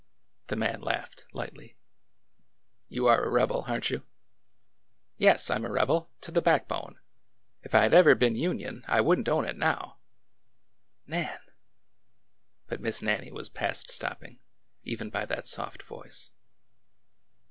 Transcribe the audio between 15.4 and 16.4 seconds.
soft voice.